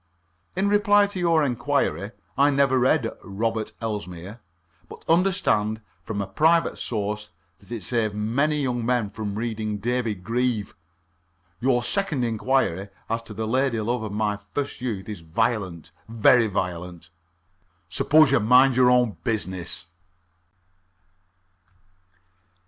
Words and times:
"In 0.55 0.67
reply 0.67 1.05
to 1.05 1.19
your 1.19 1.43
inquiry, 1.43 2.09
I 2.35 2.49
never 2.49 2.79
read 2.79 3.11
'Robert 3.23 3.73
Elsmere,' 3.79 4.39
but 4.89 5.05
understand 5.07 5.79
from 6.03 6.23
a 6.23 6.25
private 6.25 6.79
source 6.79 7.29
that 7.59 7.71
it 7.71 7.83
saved 7.83 8.15
many 8.15 8.63
young 8.63 8.83
men 8.83 9.11
from 9.11 9.35
reading 9.35 9.77
'David 9.77 10.23
Grieve.' 10.23 10.73
Your 11.59 11.83
second 11.83 12.23
inquiry 12.25 12.89
as 13.11 13.21
to 13.21 13.35
the 13.35 13.45
lady 13.45 13.79
love 13.79 14.01
of 14.01 14.11
my 14.11 14.39
first 14.55 14.81
youth 14.81 15.07
is 15.07 15.19
violent 15.21 15.91
very 16.09 16.47
violent. 16.47 17.11
Suppose 17.87 18.31
you 18.31 18.39
mind 18.39 18.75
your 18.75 18.89
own 18.89 19.17
business." 19.23 19.85